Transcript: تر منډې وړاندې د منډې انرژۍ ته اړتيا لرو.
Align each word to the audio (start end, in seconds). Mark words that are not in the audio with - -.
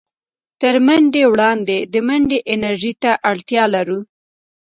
تر 0.61 0.75
منډې 0.87 1.23
وړاندې 1.31 1.77
د 1.93 1.95
منډې 2.07 2.39
انرژۍ 2.53 2.93
ته 3.03 3.11
اړتيا 3.29 3.63
لرو. 3.75 3.99